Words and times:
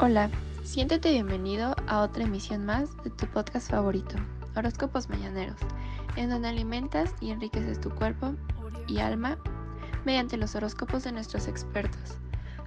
Hola, 0.00 0.30
siéntete 0.62 1.10
bienvenido 1.10 1.74
a 1.88 2.02
otra 2.02 2.22
emisión 2.22 2.64
más 2.64 2.96
de 3.02 3.10
tu 3.10 3.26
podcast 3.26 3.68
favorito, 3.68 4.14
Horóscopos 4.54 5.08
Mañaneros, 5.08 5.56
en 6.14 6.30
donde 6.30 6.46
alimentas 6.46 7.12
y 7.20 7.32
enriqueces 7.32 7.80
tu 7.80 7.90
cuerpo 7.90 8.32
y 8.86 8.98
alma 8.98 9.38
mediante 10.04 10.36
los 10.36 10.54
horóscopos 10.54 11.02
de 11.02 11.10
nuestros 11.10 11.48
expertos. 11.48 12.14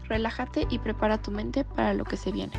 Relájate 0.09 0.67
y 0.69 0.79
prepara 0.79 1.21
tu 1.21 1.31
mente 1.31 1.63
para 1.63 1.93
lo 1.93 2.03
que 2.03 2.17
se 2.17 2.33
viene. 2.33 2.51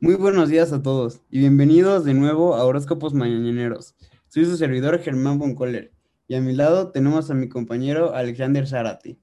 Muy 0.00 0.14
buenos 0.14 0.48
días 0.48 0.72
a 0.72 0.82
todos 0.82 1.20
y 1.28 1.40
bienvenidos 1.40 2.06
de 2.06 2.14
nuevo 2.14 2.54
a 2.54 2.64
Horóscopos 2.64 3.12
Mañaneros. 3.12 3.94
Soy 4.34 4.46
su 4.46 4.56
servidor 4.56 4.98
Germán 4.98 5.38
Boncoller 5.38 5.92
y 6.26 6.36
a 6.36 6.40
mi 6.40 6.54
lado 6.54 6.90
tenemos 6.90 7.30
a 7.30 7.34
mi 7.34 7.50
compañero 7.50 8.14
Alexander 8.14 8.66
Zarati. 8.66 9.18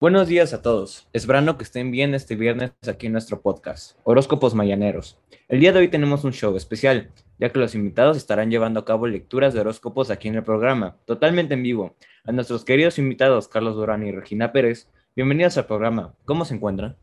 Buenos 0.00 0.28
días 0.28 0.54
a 0.54 0.62
todos. 0.62 1.06
Esperando 1.12 1.58
que 1.58 1.64
estén 1.64 1.90
bien 1.90 2.14
este 2.14 2.36
viernes 2.36 2.72
aquí 2.88 3.08
en 3.08 3.12
nuestro 3.12 3.42
podcast, 3.42 3.98
Horóscopos 4.04 4.54
Mañaneros. 4.54 5.18
El 5.46 5.60
día 5.60 5.74
de 5.74 5.80
hoy 5.80 5.88
tenemos 5.88 6.24
un 6.24 6.32
show 6.32 6.56
especial, 6.56 7.10
ya 7.38 7.52
que 7.52 7.58
los 7.58 7.74
invitados 7.74 8.16
estarán 8.16 8.50
llevando 8.50 8.80
a 8.80 8.86
cabo 8.86 9.06
lecturas 9.06 9.52
de 9.52 9.60
horóscopos 9.60 10.10
aquí 10.10 10.28
en 10.28 10.36
el 10.36 10.42
programa, 10.42 10.96
totalmente 11.04 11.52
en 11.52 11.62
vivo. 11.62 11.96
A 12.24 12.32
nuestros 12.32 12.64
queridos 12.64 12.98
invitados 12.98 13.46
Carlos 13.46 13.76
Durán 13.76 14.06
y 14.06 14.10
Regina 14.10 14.52
Pérez, 14.52 14.88
bienvenidos 15.14 15.58
al 15.58 15.66
programa. 15.66 16.14
¿Cómo 16.24 16.46
se 16.46 16.54
encuentran? 16.54 16.96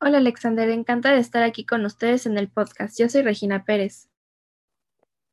Hola 0.00 0.18
Alexander, 0.18 0.68
encantada 0.70 1.14
de 1.14 1.20
estar 1.20 1.44
aquí 1.44 1.64
con 1.64 1.84
ustedes 1.84 2.26
en 2.26 2.36
el 2.36 2.48
podcast. 2.48 2.98
Yo 2.98 3.08
soy 3.08 3.22
Regina 3.22 3.64
Pérez. 3.64 4.09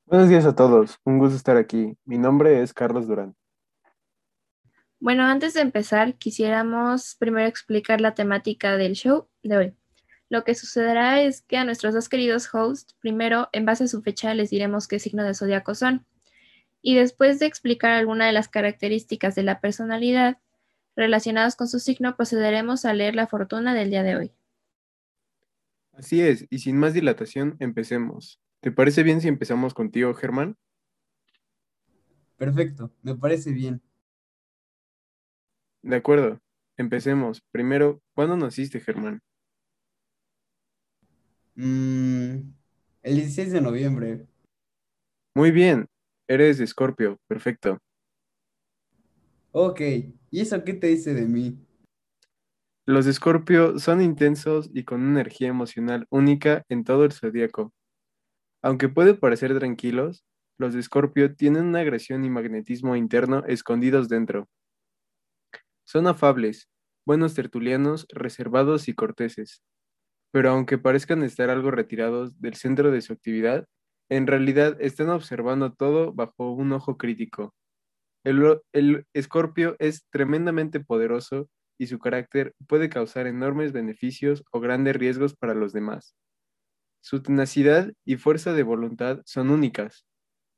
Buenos 0.09 0.29
días 0.29 0.45
a 0.45 0.55
todos, 0.55 1.01
un 1.03 1.19
gusto 1.19 1.35
estar 1.35 1.57
aquí. 1.57 1.97
Mi 2.05 2.17
nombre 2.17 2.61
es 2.61 2.73
Carlos 2.73 3.09
Durán. 3.09 3.35
Bueno, 5.01 5.23
antes 5.23 5.53
de 5.53 5.59
empezar, 5.59 6.15
quisiéramos 6.15 7.17
primero 7.19 7.45
explicar 7.45 7.99
la 7.99 8.15
temática 8.15 8.77
del 8.77 8.93
show 8.93 9.27
de 9.43 9.57
hoy. 9.57 9.75
Lo 10.29 10.45
que 10.45 10.55
sucederá 10.55 11.21
es 11.21 11.41
que 11.41 11.57
a 11.57 11.65
nuestros 11.65 11.93
dos 11.93 12.07
queridos 12.07 12.47
hosts, 12.55 12.95
primero, 13.01 13.49
en 13.51 13.65
base 13.65 13.83
a 13.83 13.87
su 13.87 14.01
fecha, 14.01 14.33
les 14.33 14.49
diremos 14.49 14.87
qué 14.87 14.97
signo 14.99 15.25
de 15.25 15.33
zodiaco 15.33 15.75
son. 15.75 16.05
Y 16.81 16.95
después 16.95 17.39
de 17.39 17.47
explicar 17.47 17.91
alguna 17.91 18.27
de 18.27 18.31
las 18.31 18.47
características 18.47 19.35
de 19.35 19.43
la 19.43 19.59
personalidad 19.59 20.37
relacionadas 20.95 21.57
con 21.57 21.67
su 21.67 21.79
signo, 21.79 22.15
procederemos 22.15 22.85
a 22.85 22.93
leer 22.93 23.13
la 23.13 23.27
fortuna 23.27 23.73
del 23.73 23.89
día 23.89 24.03
de 24.03 24.15
hoy. 24.15 24.31
Así 25.91 26.21
es, 26.21 26.45
y 26.49 26.59
sin 26.59 26.77
más 26.77 26.93
dilatación, 26.93 27.57
empecemos. 27.59 28.39
¿Te 28.61 28.71
parece 28.71 29.03
bien 29.03 29.21
si 29.21 29.27
empezamos 29.27 29.73
contigo, 29.73 30.13
Germán? 30.15 30.55
Perfecto, 32.37 32.91
me 33.03 33.15
parece 33.15 33.51
bien. 33.51 33.81
De 35.83 35.95
acuerdo, 35.95 36.39
empecemos. 36.77 37.41
Primero, 37.51 38.01
¿cuándo 38.15 38.35
naciste, 38.37 38.79
Germán? 38.79 39.21
Mm, 41.55 42.53
el 43.03 43.15
16 43.15 43.51
de 43.51 43.61
noviembre. 43.61 44.27
Muy 45.35 45.51
bien, 45.51 45.87
eres 46.27 46.57
de 46.57 46.63
Escorpio, 46.63 47.17
perfecto. 47.27 47.79
Ok, 49.51 49.81
¿y 50.29 50.41
eso 50.41 50.63
qué 50.63 50.73
te 50.73 50.87
dice 50.87 51.13
de 51.13 51.25
mí? 51.25 51.57
Los 52.85 53.05
de 53.05 53.11
Escorpio 53.11 53.79
son 53.79 54.01
intensos 54.01 54.69
y 54.73 54.83
con 54.83 55.01
una 55.01 55.21
energía 55.21 55.49
emocional 55.49 56.05
única 56.09 56.63
en 56.69 56.83
todo 56.83 57.05
el 57.05 57.11
zodíaco. 57.11 57.73
Aunque 58.61 58.87
pueden 58.87 59.17
parecer 59.19 59.57
tranquilos, 59.57 60.23
los 60.59 60.75
de 60.75 60.79
Escorpio 60.79 61.35
tienen 61.35 61.65
una 61.65 61.79
agresión 61.79 62.23
y 62.23 62.29
magnetismo 62.29 62.95
interno 62.95 63.43
escondidos 63.47 64.09
dentro. 64.09 64.47
Son 65.85 66.07
afables, 66.07 66.69
buenos 67.05 67.33
tertulianos, 67.33 68.05
reservados 68.09 68.87
y 68.87 68.93
corteses. 68.93 69.63
Pero 70.31 70.51
aunque 70.51 70.77
parezcan 70.77 71.23
estar 71.23 71.49
algo 71.49 71.71
retirados 71.71 72.39
del 72.41 72.55
centro 72.55 72.91
de 72.91 73.01
su 73.01 73.13
actividad, 73.13 73.65
en 74.09 74.27
realidad 74.27 74.77
están 74.81 75.09
observando 75.09 75.73
todo 75.73 76.13
bajo 76.13 76.51
un 76.53 76.73
ojo 76.73 76.97
crítico. 76.97 77.53
El 78.23 79.05
Escorpio 79.13 79.75
es 79.79 80.05
tremendamente 80.11 80.79
poderoso 80.79 81.49
y 81.79 81.87
su 81.87 81.99
carácter 81.99 82.53
puede 82.67 82.89
causar 82.89 83.27
enormes 83.27 83.71
beneficios 83.73 84.43
o 84.51 84.59
grandes 84.59 84.95
riesgos 84.97 85.35
para 85.35 85.53
los 85.55 85.73
demás. 85.73 86.15
Su 87.07 87.21
tenacidad 87.21 87.93
y 88.03 88.17
fuerza 88.17 88.51
de 88.51 88.63
voluntad 88.63 89.21
son 89.23 89.49
únicas, 89.49 90.05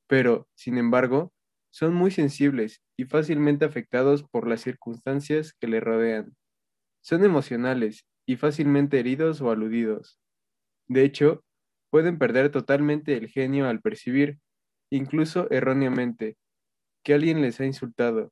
pero, 0.08 0.48
sin 0.56 0.80
embargo, 0.80 1.32
son 1.70 1.94
muy 1.94 2.10
sensibles 2.10 2.82
y 2.98 3.06
fácilmente 3.06 3.66
afectados 3.66 4.24
por 4.24 4.48
las 4.48 4.62
circunstancias 4.62 5.54
que 5.54 5.68
le 5.68 5.80
rodean. 5.80 6.36
Son 7.04 7.24
emocionales 7.24 8.08
y 8.26 8.38
fácilmente 8.38 9.00
heridos 9.00 9.42
o 9.42 9.52
aludidos. 9.52 10.20
De 10.88 11.04
hecho, 11.04 11.44
pueden 11.92 12.18
perder 12.18 12.50
totalmente 12.50 13.16
el 13.16 13.28
genio 13.28 13.68
al 13.68 13.80
percibir, 13.80 14.40
incluso 14.90 15.48
erróneamente, 15.52 16.36
que 17.04 17.14
alguien 17.14 17.44
les 17.44 17.60
ha 17.60 17.66
insultado. 17.66 18.32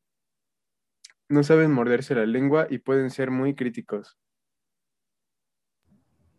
No 1.30 1.44
saben 1.44 1.72
morderse 1.72 2.16
la 2.16 2.26
lengua 2.26 2.66
y 2.68 2.80
pueden 2.80 3.12
ser 3.12 3.30
muy 3.30 3.54
críticos. 3.54 4.18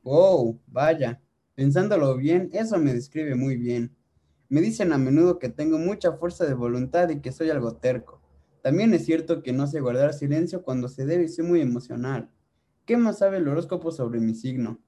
Oh, 0.03 0.59
vaya. 0.67 1.23
Pensándolo 1.59 2.17
bien, 2.17 2.51
eso 2.53 2.79
me 2.79 2.95
describe 2.95 3.35
muy 3.35 3.57
bien. 3.57 3.97
Me 4.49 4.61
dicen 4.61 4.93
a 4.93 4.97
menudo 4.97 5.41
que 5.41 5.49
tengo 5.49 5.77
mucha 5.77 6.13
fuerza 6.13 6.47
de 6.47 6.55
voluntad 6.55 7.09
y 7.09 7.21
que 7.21 7.33
soy 7.33 7.51
algo 7.51 7.75
terco. 7.75 8.23
También 8.63 8.95
es 8.95 9.05
cierto 9.05 9.43
que 9.43 9.53
no 9.53 9.67
sé 9.67 9.81
guardar 9.81 10.15
silencio 10.15 10.63
cuando 10.63 10.87
se 10.87 11.05
debe 11.05 11.25
y 11.25 11.29
soy 11.29 11.45
muy 11.45 11.61
emocional. 11.61 12.31
¿Qué 12.87 12.97
más 12.97 13.19
sabe 13.19 13.39
el 13.39 13.49
horóscopo 13.49 13.91
sobre 13.91 14.21
mi 14.21 14.37
signo? 14.37 14.79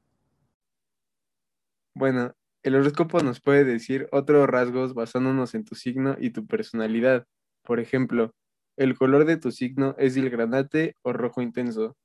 Bueno, 1.97 2.37
el 2.63 2.77
horóscopo 2.77 3.19
nos 3.19 3.41
puede 3.41 3.65
decir 3.65 4.09
otros 4.13 4.47
rasgos 4.47 4.95
basándonos 4.95 5.57
en 5.57 5.65
tu 5.65 5.75
signo 5.75 6.15
y 6.21 6.31
tu 6.31 6.47
personalidad. 6.47 7.27
Por 7.65 7.81
ejemplo, 7.81 8.33
el 8.77 8.97
color 8.97 9.25
de 9.25 9.39
tu 9.39 9.51
signo 9.51 9.97
es 9.99 10.17
el 10.17 10.31
granate 10.31 10.95
o 11.03 11.13
rojo 11.13 11.43
intenso. 11.43 11.97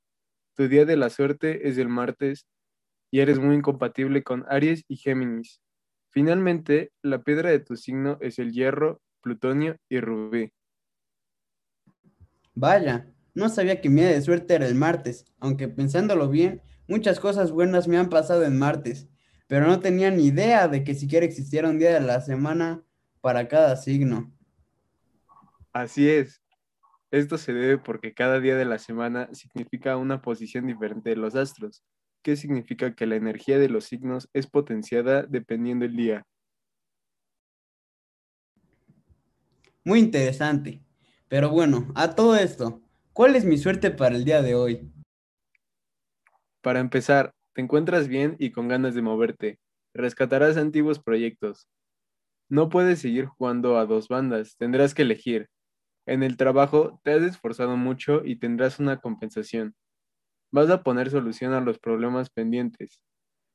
Tu 0.55 0.67
día 0.67 0.85
de 0.85 0.97
la 0.97 1.11
suerte 1.11 1.69
es 1.69 1.77
el 1.77 1.87
martes 1.87 2.47
y 3.11 3.19
eres 3.19 3.39
muy 3.39 3.55
incompatible 3.55 4.23
con 4.23 4.45
Aries 4.49 4.83
y 4.87 4.97
Géminis. 4.97 5.61
Finalmente, 6.09 6.91
la 7.01 7.23
piedra 7.23 7.49
de 7.49 7.59
tu 7.59 7.75
signo 7.75 8.17
es 8.21 8.39
el 8.39 8.51
hierro, 8.51 9.01
plutonio 9.21 9.77
y 9.89 9.99
rubí. 9.99 10.53
Vaya, 12.53 13.11
no 13.33 13.49
sabía 13.49 13.81
que 13.81 13.89
mi 13.89 14.01
día 14.01 14.11
de 14.11 14.21
suerte 14.21 14.55
era 14.55 14.65
el 14.65 14.75
martes, 14.75 15.25
aunque 15.39 15.67
pensándolo 15.67 16.29
bien, 16.29 16.61
muchas 16.87 17.19
cosas 17.19 17.51
buenas 17.51 17.87
me 17.87 17.97
han 17.97 18.09
pasado 18.09 18.45
en 18.45 18.57
martes, 18.57 19.09
pero 19.47 19.67
no 19.67 19.79
tenía 19.81 20.09
ni 20.09 20.27
idea 20.27 20.67
de 20.67 20.83
que 20.83 20.95
siquiera 20.95 21.25
existiera 21.25 21.69
un 21.69 21.79
día 21.79 21.93
de 21.93 21.99
la 21.99 22.21
semana 22.21 22.83
para 23.21 23.47
cada 23.47 23.75
signo. 23.75 24.31
Así 25.73 26.09
es. 26.09 26.41
Esto 27.11 27.37
se 27.37 27.53
debe 27.53 27.77
porque 27.77 28.13
cada 28.13 28.39
día 28.39 28.55
de 28.55 28.65
la 28.65 28.79
semana 28.79 29.29
significa 29.33 29.97
una 29.97 30.21
posición 30.21 30.67
diferente 30.67 31.09
de 31.09 31.15
los 31.17 31.35
astros, 31.35 31.83
¿Qué 32.25 32.35
significa 32.35 32.95
que 32.95 33.05
la 33.05 33.17
energía 33.17 33.59
de 33.59 33.69
los 33.69 33.85
signos 33.85 34.29
es 34.33 34.47
potenciada 34.47 35.27
dependiendo 35.29 35.85
el 35.85 35.95
día. 35.95 36.25
Muy 39.83 39.99
interesante. 39.99 40.81
Pero 41.27 41.51
bueno, 41.51 41.91
a 41.93 42.15
todo 42.15 42.35
esto, 42.35 42.81
¿cuál 43.13 43.35
es 43.35 43.45
mi 43.45 43.59
suerte 43.59 43.91
para 43.91 44.15
el 44.15 44.25
día 44.25 44.41
de 44.41 44.55
hoy? 44.55 44.91
Para 46.61 46.79
empezar, 46.79 47.31
te 47.53 47.61
encuentras 47.61 48.07
bien 48.07 48.35
y 48.39 48.51
con 48.51 48.69
ganas 48.69 48.95
de 48.95 49.03
moverte. 49.03 49.59
Rescatarás 49.93 50.57
antiguos 50.57 50.97
proyectos. 50.97 51.67
No 52.49 52.69
puedes 52.69 52.97
seguir 52.97 53.27
jugando 53.27 53.77
a 53.77 53.85
dos 53.85 54.07
bandas, 54.07 54.57
tendrás 54.57 54.95
que 54.95 55.03
elegir. 55.03 55.47
En 56.07 56.23
el 56.23 56.37
trabajo 56.37 56.99
te 57.03 57.13
has 57.13 57.21
esforzado 57.21 57.77
mucho 57.77 58.25
y 58.25 58.37
tendrás 58.37 58.79
una 58.79 58.99
compensación. 58.99 59.75
Vas 60.51 60.69
a 60.69 60.83
poner 60.83 61.09
solución 61.09 61.53
a 61.53 61.61
los 61.61 61.79
problemas 61.79 62.29
pendientes. 62.29 63.01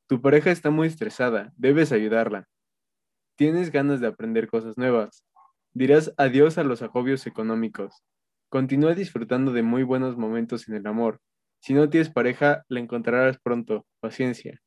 Tu 0.08 0.20
pareja 0.20 0.50
está 0.50 0.70
muy 0.70 0.88
estresada, 0.88 1.52
debes 1.56 1.92
ayudarla. 1.92 2.48
Tienes 3.36 3.70
ganas 3.70 4.00
de 4.00 4.08
aprender 4.08 4.48
cosas 4.48 4.76
nuevas. 4.76 5.24
Dirás 5.72 6.12
adiós 6.16 6.58
a 6.58 6.64
los 6.64 6.82
agobios 6.82 7.26
económicos. 7.26 8.02
Continúa 8.50 8.94
disfrutando 8.94 9.52
de 9.52 9.62
muy 9.62 9.84
buenos 9.84 10.16
momentos 10.16 10.68
en 10.68 10.74
el 10.74 10.86
amor. 10.86 11.20
Si 11.60 11.72
no 11.72 11.88
tienes 11.88 12.10
pareja, 12.10 12.64
la 12.68 12.80
encontrarás 12.80 13.38
pronto. 13.38 13.86
Paciencia. 14.00 14.60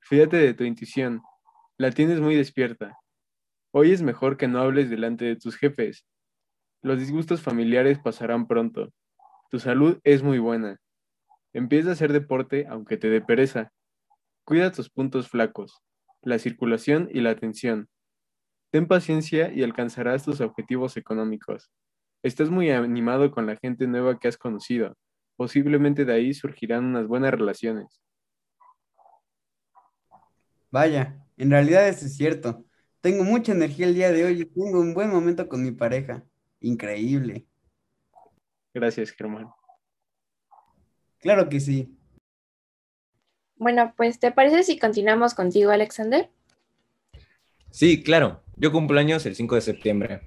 Fíjate 0.00 0.38
de 0.38 0.54
tu 0.54 0.64
intuición. 0.64 1.22
La 1.76 1.90
tienes 1.90 2.20
muy 2.20 2.34
despierta. 2.34 2.98
Hoy 3.72 3.92
es 3.92 4.02
mejor 4.02 4.36
que 4.36 4.48
no 4.48 4.60
hables 4.60 4.88
delante 4.88 5.24
de 5.24 5.36
tus 5.36 5.56
jefes. 5.56 6.06
Los 6.82 6.98
disgustos 6.98 7.42
familiares 7.42 7.98
pasarán 7.98 8.46
pronto. 8.46 8.92
Tu 9.50 9.58
salud 9.58 9.98
es 10.04 10.22
muy 10.22 10.38
buena. 10.38 10.78
Empieza 11.54 11.90
a 11.90 11.92
hacer 11.92 12.12
deporte 12.12 12.66
aunque 12.68 12.96
te 12.96 13.08
dé 13.08 13.20
pereza. 13.20 13.72
Cuida 14.44 14.72
tus 14.72 14.90
puntos 14.90 15.28
flacos, 15.28 15.82
la 16.20 16.38
circulación 16.38 17.08
y 17.12 17.20
la 17.20 17.30
atención. 17.30 17.88
Ten 18.70 18.88
paciencia 18.88 19.52
y 19.52 19.62
alcanzarás 19.62 20.24
tus 20.24 20.40
objetivos 20.40 20.96
económicos. 20.96 21.70
Estás 22.24 22.50
muy 22.50 22.70
animado 22.70 23.30
con 23.30 23.46
la 23.46 23.56
gente 23.56 23.86
nueva 23.86 24.18
que 24.18 24.26
has 24.26 24.36
conocido. 24.36 24.96
Posiblemente 25.36 26.04
de 26.04 26.12
ahí 26.12 26.34
surgirán 26.34 26.84
unas 26.84 27.06
buenas 27.06 27.30
relaciones. 27.30 28.02
Vaya, 30.72 31.24
en 31.36 31.50
realidad 31.50 31.88
eso 31.88 32.06
es 32.06 32.16
cierto. 32.16 32.64
Tengo 33.00 33.22
mucha 33.22 33.52
energía 33.52 33.86
el 33.86 33.94
día 33.94 34.10
de 34.10 34.24
hoy 34.24 34.40
y 34.40 34.44
tengo 34.44 34.80
un 34.80 34.92
buen 34.92 35.10
momento 35.10 35.48
con 35.48 35.62
mi 35.62 35.70
pareja. 35.70 36.24
Increíble. 36.58 37.46
Gracias, 38.72 39.12
Germán. 39.12 39.46
Claro 41.24 41.48
que 41.48 41.58
sí. 41.58 41.88
Bueno, 43.56 43.94
pues 43.96 44.20
¿te 44.20 44.30
parece 44.30 44.62
si 44.62 44.78
continuamos 44.78 45.32
contigo, 45.32 45.70
Alexander? 45.70 46.28
Sí, 47.70 48.02
claro. 48.02 48.42
Yo 48.56 48.70
cumplo 48.70 49.00
años 49.00 49.24
el 49.24 49.34
5 49.34 49.54
de 49.54 49.60
septiembre. 49.62 50.20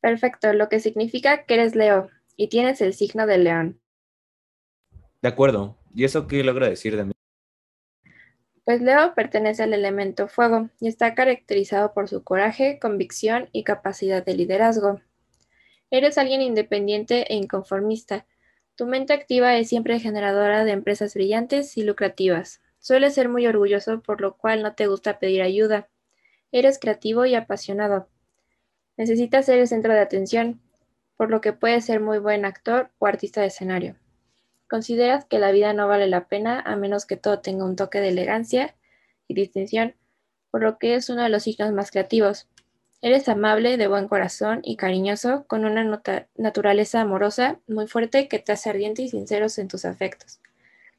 Perfecto, 0.00 0.52
lo 0.54 0.68
que 0.68 0.80
significa 0.80 1.44
que 1.44 1.54
eres 1.54 1.76
Leo 1.76 2.10
y 2.36 2.48
tienes 2.48 2.80
el 2.80 2.94
signo 2.94 3.28
del 3.28 3.44
león. 3.44 3.80
De 5.22 5.28
acuerdo. 5.28 5.78
¿Y 5.94 6.02
eso 6.02 6.26
qué 6.26 6.42
logra 6.42 6.68
decir 6.68 6.96
de 6.96 7.04
mí? 7.04 7.12
Pues 8.64 8.82
Leo 8.82 9.14
pertenece 9.14 9.62
al 9.62 9.72
elemento 9.72 10.26
fuego 10.26 10.68
y 10.80 10.88
está 10.88 11.14
caracterizado 11.14 11.94
por 11.94 12.08
su 12.08 12.24
coraje, 12.24 12.80
convicción 12.80 13.48
y 13.52 13.62
capacidad 13.62 14.24
de 14.24 14.34
liderazgo. 14.34 15.00
Eres 15.92 16.18
alguien 16.18 16.42
independiente 16.42 17.32
e 17.32 17.36
inconformista. 17.36 18.26
Tu 18.78 18.86
mente 18.86 19.12
activa 19.12 19.56
es 19.56 19.68
siempre 19.68 19.98
generadora 19.98 20.64
de 20.64 20.70
empresas 20.70 21.14
brillantes 21.14 21.76
y 21.76 21.82
lucrativas. 21.82 22.60
Sueles 22.78 23.12
ser 23.12 23.28
muy 23.28 23.44
orgulloso, 23.44 24.02
por 24.02 24.20
lo 24.20 24.36
cual 24.36 24.62
no 24.62 24.76
te 24.76 24.86
gusta 24.86 25.18
pedir 25.18 25.42
ayuda. 25.42 25.88
Eres 26.52 26.78
creativo 26.78 27.26
y 27.26 27.34
apasionado. 27.34 28.08
Necesitas 28.96 29.46
ser 29.46 29.58
el 29.58 29.66
centro 29.66 29.92
de 29.92 29.98
atención, 29.98 30.60
por 31.16 31.28
lo 31.28 31.40
que 31.40 31.52
puedes 31.52 31.86
ser 31.86 31.98
muy 31.98 32.20
buen 32.20 32.44
actor 32.44 32.92
o 33.00 33.06
artista 33.08 33.40
de 33.40 33.48
escenario. 33.48 33.96
Consideras 34.70 35.24
que 35.24 35.40
la 35.40 35.50
vida 35.50 35.72
no 35.72 35.88
vale 35.88 36.06
la 36.06 36.28
pena 36.28 36.60
a 36.60 36.76
menos 36.76 37.04
que 37.04 37.16
todo 37.16 37.40
tenga 37.40 37.64
un 37.64 37.74
toque 37.74 38.00
de 38.00 38.10
elegancia 38.10 38.76
y 39.26 39.34
distinción, 39.34 39.96
por 40.52 40.62
lo 40.62 40.78
que 40.78 40.94
es 40.94 41.10
uno 41.10 41.24
de 41.24 41.30
los 41.30 41.42
signos 41.42 41.72
más 41.72 41.90
creativos. 41.90 42.48
Eres 43.00 43.28
amable, 43.28 43.76
de 43.76 43.86
buen 43.86 44.08
corazón 44.08 44.60
y 44.64 44.76
cariñoso, 44.76 45.44
con 45.46 45.64
una 45.64 46.02
naturaleza 46.36 47.00
amorosa 47.00 47.60
muy 47.68 47.86
fuerte 47.86 48.26
que 48.26 48.40
te 48.40 48.50
hace 48.52 48.70
ardiente 48.70 49.02
y 49.02 49.08
sinceros 49.08 49.58
en 49.58 49.68
tus 49.68 49.84
afectos. 49.84 50.40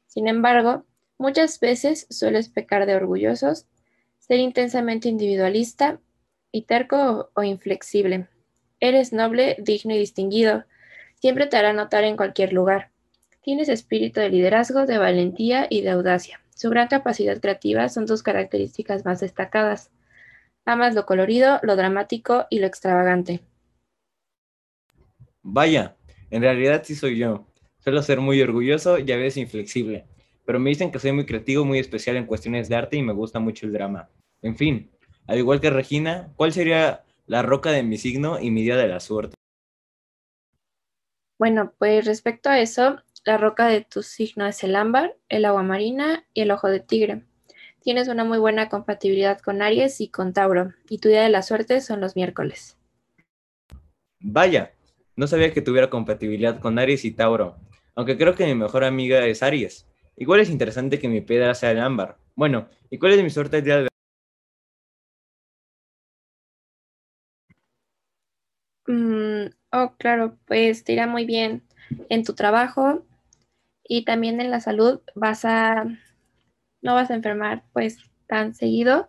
Sin 0.06 0.26
embargo, 0.26 0.86
muchas 1.18 1.60
veces 1.60 2.06
sueles 2.08 2.48
pecar 2.48 2.86
de 2.86 2.96
orgullosos, 2.96 3.66
ser 4.18 4.38
intensamente 4.38 5.10
individualista 5.10 6.00
y 6.50 6.62
terco 6.62 7.30
o 7.34 7.42
inflexible. 7.42 8.28
Eres 8.80 9.12
noble, 9.12 9.56
digno 9.58 9.94
y 9.94 9.98
distinguido. 9.98 10.64
Siempre 11.20 11.48
te 11.48 11.58
hará 11.58 11.74
notar 11.74 12.04
en 12.04 12.16
cualquier 12.16 12.54
lugar. 12.54 12.90
Tienes 13.42 13.68
espíritu 13.68 14.20
de 14.20 14.30
liderazgo, 14.30 14.86
de 14.86 14.96
valentía 14.96 15.66
y 15.68 15.82
de 15.82 15.90
audacia. 15.90 16.40
Su 16.54 16.70
gran 16.70 16.88
capacidad 16.88 17.38
creativa 17.40 17.90
son 17.90 18.06
tus 18.06 18.22
características 18.22 19.04
más 19.04 19.20
destacadas. 19.20 19.90
Amas 20.70 20.94
lo 20.94 21.04
colorido, 21.04 21.58
lo 21.64 21.74
dramático 21.74 22.46
y 22.48 22.60
lo 22.60 22.68
extravagante. 22.68 23.40
Vaya, 25.42 25.96
en 26.30 26.42
realidad 26.42 26.82
sí 26.84 26.94
soy 26.94 27.18
yo. 27.18 27.48
Suelo 27.80 28.00
ser 28.02 28.20
muy 28.20 28.40
orgulloso 28.40 28.96
y 29.00 29.10
a 29.10 29.16
veces 29.16 29.38
inflexible, 29.38 30.06
pero 30.46 30.60
me 30.60 30.70
dicen 30.70 30.92
que 30.92 31.00
soy 31.00 31.10
muy 31.10 31.26
creativo, 31.26 31.64
muy 31.64 31.80
especial 31.80 32.14
en 32.18 32.24
cuestiones 32.24 32.68
de 32.68 32.76
arte 32.76 32.96
y 32.96 33.02
me 33.02 33.12
gusta 33.12 33.40
mucho 33.40 33.66
el 33.66 33.72
drama. 33.72 34.10
En 34.42 34.54
fin, 34.54 34.92
al 35.26 35.38
igual 35.38 35.60
que 35.60 35.70
Regina, 35.70 36.32
¿cuál 36.36 36.52
sería 36.52 37.02
la 37.26 37.42
roca 37.42 37.72
de 37.72 37.82
mi 37.82 37.98
signo 37.98 38.38
y 38.38 38.52
mi 38.52 38.62
día 38.62 38.76
de 38.76 38.86
la 38.86 39.00
suerte? 39.00 39.34
Bueno, 41.36 41.72
pues 41.78 42.04
respecto 42.04 42.48
a 42.48 42.60
eso, 42.60 43.02
la 43.24 43.38
roca 43.38 43.66
de 43.66 43.80
tu 43.80 44.04
signo 44.04 44.46
es 44.46 44.62
el 44.62 44.76
ámbar, 44.76 45.16
el 45.28 45.46
agua 45.46 45.64
marina 45.64 46.24
y 46.32 46.42
el 46.42 46.52
ojo 46.52 46.68
de 46.68 46.78
tigre. 46.78 47.24
Tienes 47.82 48.08
una 48.08 48.24
muy 48.24 48.38
buena 48.38 48.68
compatibilidad 48.68 49.38
con 49.40 49.62
Aries 49.62 50.00
y 50.00 50.08
con 50.08 50.32
Tauro, 50.32 50.72
y 50.88 50.98
tu 50.98 51.08
día 51.08 51.22
de 51.22 51.30
la 51.30 51.42
suerte 51.42 51.80
son 51.80 52.00
los 52.00 52.14
miércoles. 52.14 52.76
Vaya, 54.20 54.72
no 55.16 55.26
sabía 55.26 55.52
que 55.52 55.62
tuviera 55.62 55.88
compatibilidad 55.88 56.60
con 56.60 56.78
Aries 56.78 57.04
y 57.06 57.12
Tauro, 57.12 57.56
aunque 57.94 58.18
creo 58.18 58.34
que 58.34 58.46
mi 58.46 58.54
mejor 58.54 58.84
amiga 58.84 59.24
es 59.26 59.42
Aries. 59.42 59.86
Igual 60.16 60.40
es 60.40 60.50
interesante 60.50 60.98
que 60.98 61.08
mi 61.08 61.22
piedra 61.22 61.54
sea 61.54 61.70
el 61.70 61.80
ámbar. 61.80 62.18
Bueno, 62.34 62.68
¿y 62.90 62.98
cuál 62.98 63.12
es 63.12 63.22
mi 63.22 63.30
suerte 63.30 63.58
el 63.58 63.64
día 63.64 63.76
de 63.78 63.90
Mm, 68.86 69.50
oh, 69.72 69.94
claro, 69.98 70.36
pues 70.46 70.84
te 70.84 70.92
irá 70.92 71.06
muy 71.06 71.24
bien 71.24 71.62
en 72.08 72.24
tu 72.24 72.34
trabajo 72.34 73.06
y 73.84 74.04
también 74.04 74.40
en 74.40 74.50
la 74.50 74.60
salud. 74.60 75.00
Vas 75.14 75.44
a, 75.44 75.84
no 76.82 76.94
vas 76.94 77.10
a 77.10 77.14
enfermar 77.14 77.64
pues 77.72 77.98
tan 78.26 78.54
seguido. 78.54 79.08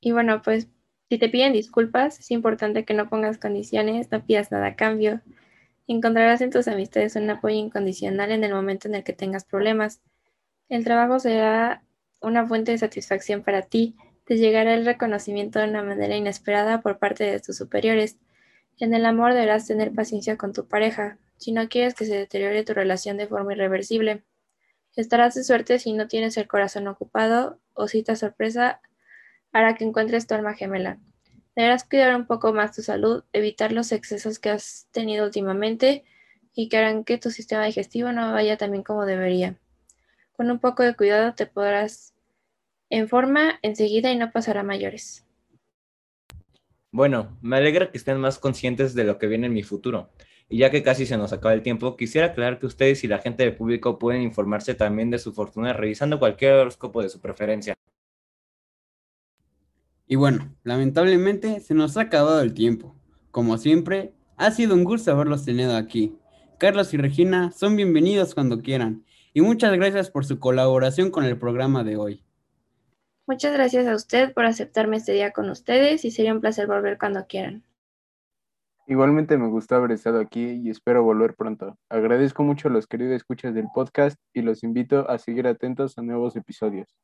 Y 0.00 0.12
bueno, 0.12 0.42
pues 0.42 0.68
si 1.08 1.18
te 1.18 1.28
piden 1.28 1.52
disculpas, 1.52 2.20
es 2.20 2.30
importante 2.30 2.84
que 2.84 2.94
no 2.94 3.08
pongas 3.08 3.38
condiciones, 3.38 4.10
no 4.10 4.24
pidas 4.24 4.52
nada 4.52 4.68
a 4.68 4.76
cambio. 4.76 5.20
Encontrarás 5.86 6.40
en 6.40 6.50
tus 6.50 6.68
amistades 6.68 7.16
un 7.16 7.30
apoyo 7.30 7.56
incondicional 7.56 8.32
en 8.32 8.44
el 8.44 8.54
momento 8.54 8.88
en 8.88 8.94
el 8.96 9.04
que 9.04 9.12
tengas 9.12 9.44
problemas. 9.44 10.02
El 10.68 10.84
trabajo 10.84 11.20
será 11.20 11.84
una 12.20 12.46
fuente 12.46 12.72
de 12.72 12.78
satisfacción 12.78 13.42
para 13.42 13.62
ti, 13.62 13.96
te 14.24 14.38
llegará 14.38 14.74
el 14.74 14.86
reconocimiento 14.86 15.58
de 15.58 15.68
una 15.68 15.82
manera 15.82 16.16
inesperada 16.16 16.80
por 16.80 16.98
parte 16.98 17.24
de 17.24 17.40
tus 17.40 17.56
superiores. 17.56 18.18
En 18.78 18.94
el 18.94 19.06
amor 19.06 19.34
deberás 19.34 19.66
tener 19.66 19.92
paciencia 19.92 20.36
con 20.36 20.52
tu 20.52 20.66
pareja, 20.66 21.18
si 21.44 21.52
no 21.52 21.68
quieres 21.68 21.94
que 21.94 22.06
se 22.06 22.16
deteriore 22.16 22.64
tu 22.64 22.72
relación 22.72 23.18
de 23.18 23.26
forma 23.26 23.52
irreversible. 23.52 24.24
Estarás 24.96 25.34
de 25.34 25.44
suerte 25.44 25.78
si 25.78 25.92
no 25.92 26.08
tienes 26.08 26.38
el 26.38 26.48
corazón 26.48 26.88
ocupado 26.88 27.60
o 27.74 27.86
cita 27.86 28.16
sorpresa 28.16 28.80
hará 29.52 29.74
que 29.74 29.84
encuentres 29.84 30.26
tu 30.26 30.34
alma 30.34 30.54
gemela. 30.54 30.98
Deberás 31.54 31.84
cuidar 31.84 32.16
un 32.16 32.26
poco 32.26 32.54
más 32.54 32.74
tu 32.74 32.80
salud, 32.80 33.24
evitar 33.34 33.72
los 33.72 33.92
excesos 33.92 34.38
que 34.38 34.48
has 34.48 34.88
tenido 34.90 35.26
últimamente 35.26 36.04
y 36.54 36.70
que 36.70 36.78
harán 36.78 37.04
que 37.04 37.18
tu 37.18 37.30
sistema 37.30 37.66
digestivo 37.66 38.10
no 38.10 38.32
vaya 38.32 38.56
tan 38.56 38.70
bien 38.70 38.82
como 38.82 39.04
debería. 39.04 39.56
Con 40.32 40.50
un 40.50 40.60
poco 40.60 40.82
de 40.82 40.96
cuidado 40.96 41.34
te 41.34 41.44
podrás 41.44 42.14
en 42.88 43.06
forma 43.06 43.58
enseguida 43.60 44.10
y 44.10 44.16
no 44.16 44.32
pasará 44.32 44.62
mayores. 44.62 45.26
Bueno, 46.90 47.36
me 47.42 47.58
alegra 47.58 47.90
que 47.90 47.98
estén 47.98 48.18
más 48.18 48.38
conscientes 48.38 48.94
de 48.94 49.04
lo 49.04 49.18
que 49.18 49.26
viene 49.26 49.48
en 49.48 49.52
mi 49.52 49.62
futuro. 49.62 50.10
Y 50.48 50.58
ya 50.58 50.70
que 50.70 50.82
casi 50.82 51.06
se 51.06 51.16
nos 51.16 51.32
acaba 51.32 51.54
el 51.54 51.62
tiempo, 51.62 51.96
quisiera 51.96 52.28
aclarar 52.28 52.58
que 52.58 52.66
ustedes 52.66 53.02
y 53.04 53.08
la 53.08 53.18
gente 53.18 53.42
del 53.42 53.56
público 53.56 53.98
pueden 53.98 54.22
informarse 54.22 54.74
también 54.74 55.10
de 55.10 55.18
su 55.18 55.32
fortuna 55.32 55.72
revisando 55.72 56.18
cualquier 56.18 56.54
horóscopo 56.54 57.02
de 57.02 57.08
su 57.08 57.20
preferencia. 57.20 57.74
Y 60.06 60.16
bueno, 60.16 60.54
lamentablemente 60.62 61.60
se 61.60 61.74
nos 61.74 61.96
ha 61.96 62.02
acabado 62.02 62.40
el 62.42 62.52
tiempo. 62.52 62.94
Como 63.30 63.56
siempre, 63.56 64.12
ha 64.36 64.50
sido 64.50 64.74
un 64.74 64.84
gusto 64.84 65.10
haberlos 65.10 65.44
tenido 65.44 65.76
aquí. 65.76 66.16
Carlos 66.58 66.92
y 66.92 66.98
Regina 66.98 67.50
son 67.52 67.74
bienvenidos 67.74 68.34
cuando 68.34 68.60
quieran. 68.60 69.04
Y 69.32 69.40
muchas 69.40 69.74
gracias 69.74 70.10
por 70.10 70.24
su 70.24 70.38
colaboración 70.38 71.10
con 71.10 71.24
el 71.24 71.38
programa 71.38 71.82
de 71.84 71.96
hoy. 71.96 72.22
Muchas 73.26 73.54
gracias 73.54 73.86
a 73.86 73.94
usted 73.94 74.32
por 74.34 74.44
aceptarme 74.44 74.98
este 74.98 75.12
día 75.12 75.32
con 75.32 75.48
ustedes 75.48 76.04
y 76.04 76.10
sería 76.10 76.34
un 76.34 76.40
placer 76.40 76.66
volver 76.66 76.98
cuando 76.98 77.26
quieran. 77.26 77.64
Igualmente 78.86 79.38
me 79.38 79.48
gustó 79.48 79.76
haber 79.76 79.92
estado 79.92 80.20
aquí 80.20 80.44
y 80.62 80.68
espero 80.68 81.02
volver 81.02 81.34
pronto. 81.34 81.78
Agradezco 81.88 82.42
mucho 82.42 82.68
a 82.68 82.70
los 82.70 82.86
queridos 82.86 83.14
escuchas 83.14 83.54
del 83.54 83.66
podcast 83.74 84.18
y 84.34 84.42
los 84.42 84.62
invito 84.62 85.08
a 85.08 85.16
seguir 85.18 85.46
atentos 85.46 85.96
a 85.96 86.02
nuevos 86.02 86.36
episodios. 86.36 86.94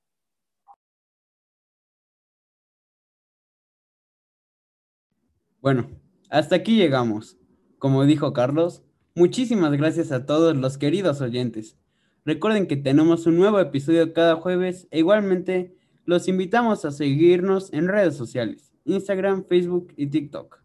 Bueno, 5.62 5.88
hasta 6.28 6.56
aquí 6.56 6.76
llegamos. 6.76 7.38
Como 7.78 8.04
dijo 8.04 8.34
Carlos, 8.34 8.82
muchísimas 9.14 9.72
gracias 9.72 10.12
a 10.12 10.26
todos 10.26 10.54
los 10.56 10.76
queridos 10.76 11.22
oyentes. 11.22 11.78
Recuerden 12.26 12.66
que 12.66 12.76
tenemos 12.76 13.26
un 13.26 13.36
nuevo 13.36 13.58
episodio 13.58 14.12
cada 14.12 14.36
jueves 14.36 14.86
e 14.90 14.98
igualmente 14.98 15.74
los 16.04 16.28
invitamos 16.28 16.84
a 16.84 16.90
seguirnos 16.90 17.72
en 17.72 17.88
redes 17.88 18.16
sociales, 18.16 18.70
Instagram, 18.84 19.44
Facebook 19.44 19.94
y 19.96 20.08
TikTok. 20.08 20.60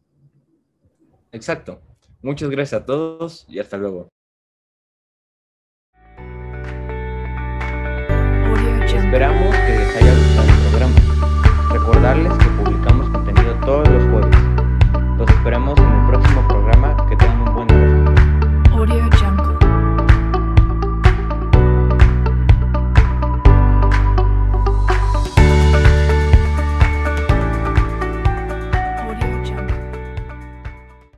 Exacto. 1.35 1.81
Muchas 2.21 2.49
gracias 2.49 2.81
a 2.81 2.85
todos 2.85 3.45
y 3.49 3.59
hasta 3.59 3.75
luego. 3.75 4.07
Esperamos 8.85 9.55
que 9.55 9.77
les 9.77 9.95
haya 9.95 10.13
gustado 10.13 10.49
el 10.49 10.59
programa. 10.69 10.95
Recordarles 11.71 12.33
que 12.33 12.63
publicamos 12.63 13.09
contenido 13.09 13.53
todos 13.65 13.87
los 13.89 14.03
jueves 14.11 14.24